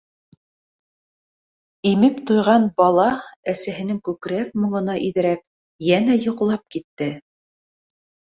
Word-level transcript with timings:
Имеп 1.89 2.17
туйған 2.31 2.65
бала 2.81 3.05
әсәһенең 3.53 4.01
күкрәк 4.09 4.57
моңона 4.63 4.97
иҙерәп, 5.11 5.45
йәнә 5.91 6.17
йоҡлап 6.25 6.67
китте: 6.79 7.13